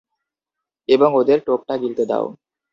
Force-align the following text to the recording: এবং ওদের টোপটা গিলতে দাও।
এবং 0.89 1.09
ওদের 1.15 1.39
টোপটা 1.47 1.75
গিলতে 1.77 2.03
দাও। 2.05 2.25